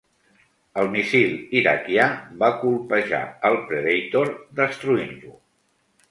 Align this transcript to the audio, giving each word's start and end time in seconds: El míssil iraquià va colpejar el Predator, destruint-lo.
El 0.83 0.87
míssil 0.93 1.33
iraquià 1.59 2.07
va 2.43 2.49
colpejar 2.63 3.19
el 3.51 3.59
Predator, 3.67 4.31
destruint-lo. 4.61 5.35